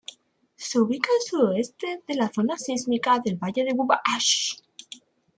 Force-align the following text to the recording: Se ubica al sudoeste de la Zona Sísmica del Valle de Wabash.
Se 0.55 0.79
ubica 0.79 1.09
al 1.11 1.21
sudoeste 1.29 2.01
de 2.07 2.15
la 2.15 2.31
Zona 2.33 2.57
Sísmica 2.57 3.19
del 3.19 3.35
Valle 3.37 3.65
de 3.65 3.73
Wabash. 3.73 4.53